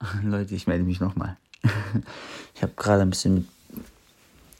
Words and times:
Leute, 0.22 0.54
ich 0.54 0.66
melde 0.66 0.84
mich 0.84 1.00
nochmal. 1.00 1.36
ich 2.54 2.62
habe 2.62 2.72
gerade 2.76 3.02
ein 3.02 3.10
bisschen 3.10 3.34
mit 3.34 3.46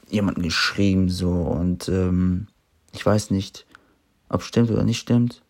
jemandem 0.08 0.42
geschrieben, 0.44 1.08
so, 1.08 1.30
und 1.32 1.88
ähm, 1.88 2.48
ich 2.92 3.04
weiß 3.04 3.30
nicht, 3.30 3.66
ob 4.28 4.42
stimmt 4.42 4.70
oder 4.70 4.84
nicht 4.84 4.98
stimmt. 4.98 5.42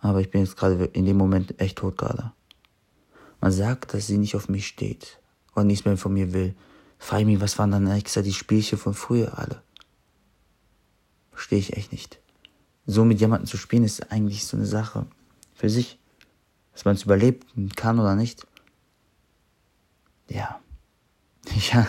Aber 0.00 0.20
ich 0.20 0.30
bin 0.30 0.42
jetzt 0.42 0.56
gerade 0.56 0.84
in 0.84 1.04
dem 1.04 1.16
Moment 1.16 1.60
echt 1.60 1.78
tot 1.78 1.98
gerade. 1.98 2.32
Man 3.40 3.52
sagt, 3.52 3.94
dass 3.94 4.06
sie 4.06 4.18
nicht 4.18 4.36
auf 4.36 4.48
mich 4.48 4.66
steht 4.66 5.18
und 5.54 5.66
nichts 5.66 5.84
mehr 5.84 5.96
von 5.96 6.12
mir 6.12 6.32
will. 6.32 6.54
Frage 6.98 7.22
ich 7.22 7.26
mich, 7.26 7.40
was 7.40 7.58
waren 7.58 7.70
dann 7.70 7.86
extra 7.88 8.22
die 8.22 8.32
Spielchen 8.32 8.78
von 8.78 8.94
früher 8.94 9.38
alle? 9.38 9.62
Verstehe 11.32 11.58
ich 11.58 11.76
echt 11.76 11.92
nicht. 11.92 12.20
So 12.86 13.04
mit 13.04 13.20
jemandem 13.20 13.46
zu 13.46 13.56
spielen 13.56 13.84
ist 13.84 14.12
eigentlich 14.12 14.46
so 14.46 14.56
eine 14.56 14.66
Sache 14.66 15.06
für 15.54 15.68
sich. 15.68 15.98
Dass 16.76 16.84
man 16.84 16.94
es 16.94 17.04
überlebt 17.04 17.46
kann 17.74 17.98
oder 17.98 18.14
nicht. 18.14 18.46
Ja. 20.28 20.60
Ja. 21.72 21.86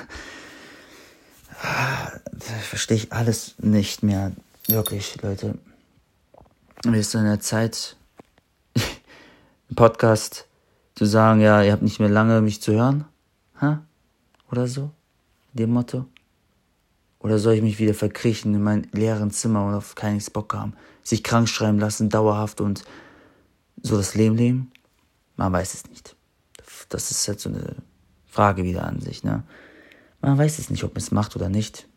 Da 1.62 2.54
verstehe 2.62 2.96
ich 2.96 3.12
alles 3.12 3.56
nicht 3.58 4.02
mehr. 4.02 4.32
Wirklich, 4.68 5.22
Leute. 5.22 5.58
Wir 6.84 7.04
sind 7.04 7.22
in 7.22 7.28
der 7.28 7.42
Zeit, 7.42 7.98
im 9.70 9.76
Podcast 9.76 10.48
zu 10.96 11.04
sagen, 11.04 11.42
ja, 11.42 11.62
ihr 11.64 11.74
habt 11.74 11.82
nicht 11.82 12.00
mehr 12.00 12.08
lange 12.08 12.40
mich 12.40 12.62
zu 12.62 12.72
hören. 12.72 13.04
Ha? 13.60 13.84
Oder 14.50 14.68
so? 14.68 14.92
Dem 15.52 15.72
Motto. 15.72 16.06
Oder 17.20 17.40
soll 17.40 17.56
ich 17.56 17.62
mich 17.62 17.78
wieder 17.78 17.94
verkriechen 17.94 18.54
in 18.54 18.64
mein 18.64 18.88
leeren 18.94 19.32
Zimmer 19.32 19.66
und 19.66 19.74
auf 19.74 19.96
keinen 19.96 20.24
Bock 20.32 20.54
haben? 20.54 20.76
Sich 21.04 21.26
krank 21.26 21.50
schreiben 21.50 21.80
lassen, 21.80 22.10
dauerhaft 22.10 22.62
und 22.62 22.86
so 23.82 23.98
das 23.98 24.16
Leben 24.16 24.38
leben? 24.38 24.72
Man 25.38 25.54
weiß 25.54 25.74
es 25.74 25.88
nicht. 25.88 26.16
Das 26.90 27.12
ist 27.12 27.28
halt 27.28 27.40
so 27.40 27.50
eine 27.50 27.78
Frage 28.26 28.64
wieder 28.64 28.84
an 28.84 29.00
sich, 29.00 29.24
ne? 29.24 29.44
Man 30.20 30.38
weiß 30.38 30.60
es 30.60 30.70
nicht, 30.70 30.84
ob 30.84 30.94
man 30.94 31.02
es 31.02 31.12
macht 31.12 31.36
oder 31.36 31.48
nicht. 31.48 31.88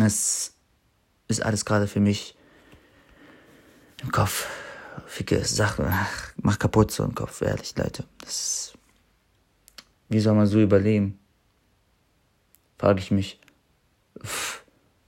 Es 0.00 0.54
ist 1.26 1.42
alles 1.42 1.64
gerade 1.64 1.88
für 1.88 2.00
mich 2.00 2.36
im 4.02 4.12
Kopf. 4.12 4.46
Ficke 5.06 5.44
Sache. 5.44 5.92
Mach 6.36 6.58
kaputt 6.58 6.90
so 6.90 7.04
im 7.04 7.14
Kopf, 7.14 7.40
ehrlich, 7.40 7.76
Leute. 7.76 8.04
Das 8.18 8.30
ist, 8.30 8.78
wie 10.08 10.20
soll 10.20 10.34
man 10.34 10.46
so 10.46 10.60
überleben? 10.60 11.18
Frage 12.78 13.00
ich 13.00 13.10
mich. 13.10 13.40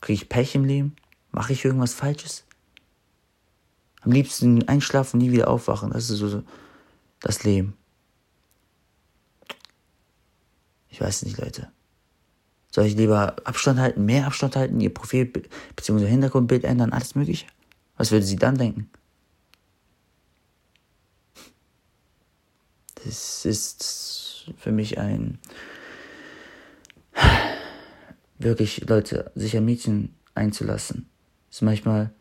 Kriege 0.00 0.22
ich 0.22 0.28
Pech 0.28 0.54
im 0.54 0.64
Leben? 0.64 0.96
Mache 1.32 1.52
ich 1.52 1.64
irgendwas 1.64 1.94
Falsches? 1.94 2.44
Am 4.00 4.12
liebsten 4.12 4.66
einschlafen, 4.68 5.18
nie 5.18 5.30
wieder 5.30 5.48
aufwachen. 5.48 5.90
Das 5.90 6.08
ist 6.08 6.18
so 6.18 6.42
das 7.20 7.44
Leben. 7.44 7.76
Ich 10.88 11.00
weiß 11.00 11.22
nicht, 11.24 11.38
Leute. 11.38 11.70
Soll 12.70 12.86
ich 12.86 12.96
lieber 12.96 13.36
Abstand 13.44 13.80
halten, 13.80 14.04
mehr 14.04 14.26
Abstand 14.26 14.56
halten, 14.56 14.80
ihr 14.80 14.94
Profil 14.94 15.26
bzw. 15.26 16.06
Hintergrundbild 16.06 16.64
ändern, 16.64 16.92
alles 16.92 17.14
mögliche? 17.14 17.46
Was 17.96 18.12
würde 18.12 18.24
sie 18.24 18.36
dann 18.36 18.56
denken? 18.56 18.90
Das 23.04 23.44
ist 23.44 24.50
für 24.56 24.72
mich 24.72 24.98
ein 24.98 25.38
wirklich 28.38 28.88
Leute 28.88 29.30
sich 29.34 29.56
ein 29.56 29.64
Mädchen 29.64 30.14
einzulassen. 30.34 31.08
Ist 31.50 31.62
manchmal 31.62 32.12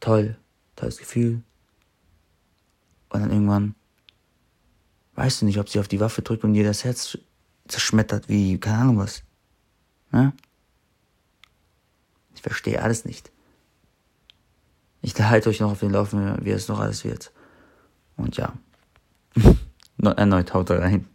toll, 0.00 0.36
tolles 0.82 0.98
Gefühl. 0.98 1.42
Und 3.08 3.20
dann 3.20 3.30
irgendwann 3.30 3.74
weißt 5.14 5.42
du 5.42 5.46
nicht, 5.46 5.58
ob 5.58 5.68
sie 5.68 5.78
auf 5.78 5.88
die 5.88 6.00
Waffe 6.00 6.22
drückt 6.22 6.44
und 6.44 6.54
dir 6.54 6.64
das 6.64 6.84
Herz 6.84 7.18
zerschmettert 7.68 8.28
wie, 8.28 8.58
keine 8.58 8.78
Ahnung 8.78 8.98
was. 8.98 9.22
Ne? 10.10 10.32
Ich 12.34 12.42
verstehe 12.42 12.82
alles 12.82 13.04
nicht. 13.04 13.30
Ich 15.02 15.14
halte 15.20 15.48
euch 15.48 15.60
noch 15.60 15.72
auf 15.72 15.80
den 15.80 15.90
Laufen, 15.90 16.44
wie 16.44 16.50
es 16.50 16.68
noch 16.68 16.80
alles 16.80 17.04
wird. 17.04 17.32
Und 18.16 18.36
ja, 18.36 18.52
erneut 19.98 20.54
haut 20.54 20.70
rein. 20.70 21.08